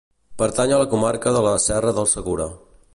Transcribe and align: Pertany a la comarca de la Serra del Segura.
Pertany 0.41 0.73
a 0.77 0.79
la 0.83 0.87
comarca 0.95 1.35
de 1.37 1.45
la 1.49 1.53
Serra 1.69 1.95
del 2.01 2.13
Segura. 2.17 2.51